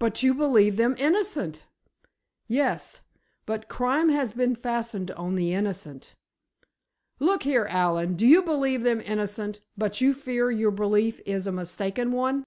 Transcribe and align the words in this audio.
"But 0.00 0.24
you 0.24 0.34
believe 0.34 0.76
them 0.76 0.96
innocent!" 0.98 1.62
"Yes; 2.48 3.02
but 3.46 3.68
crime 3.68 4.08
has 4.08 4.32
been 4.32 4.56
fastened 4.56 5.12
on 5.12 5.36
the 5.36 5.54
innocent." 5.54 6.16
"Look 7.20 7.44
here, 7.44 7.66
Allen, 7.70 8.10
you 8.18 8.42
do 8.42 8.42
believe 8.42 8.82
them 8.82 9.00
innocent—but 9.00 10.00
you 10.00 10.14
fear 10.14 10.50
your 10.50 10.72
belief 10.72 11.20
is 11.24 11.46
a 11.46 11.52
mistaken 11.52 12.10
one!" 12.10 12.42